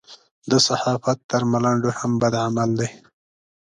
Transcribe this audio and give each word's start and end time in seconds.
د 0.49 0.51
صحافت 0.67 1.17
تر 1.31 1.41
ملنډو 1.51 1.89
هم 1.99 2.11
بد 2.21 2.33
عمل 2.45 2.69
دی. 2.79 2.89